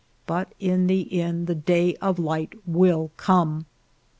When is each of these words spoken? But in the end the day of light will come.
But 0.25 0.53
in 0.59 0.87
the 0.87 1.21
end 1.21 1.45
the 1.45 1.53
day 1.53 1.93
of 1.97 2.17
light 2.17 2.53
will 2.65 3.11
come. 3.17 3.67